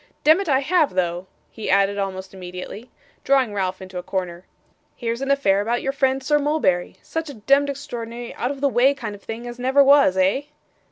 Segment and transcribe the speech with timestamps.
[0.23, 0.49] 'Demmit!
[0.49, 2.89] I have, though,' he added almost immediately,
[3.23, 4.45] drawing Ralph into a corner.
[4.95, 6.95] 'Here's an affair about your friend Sir Mulberry.
[7.03, 10.45] Such a demd extraordinary out of the way kind of thing as never was eh?